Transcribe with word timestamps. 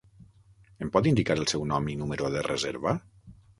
Em 0.85 0.91
pot 0.95 1.09
indicar 1.09 1.37
el 1.43 1.45
seu 1.53 1.67
nom 1.73 1.93
i 1.95 1.97
número 2.01 2.33
de 2.39 2.45
reserva? 2.51 2.99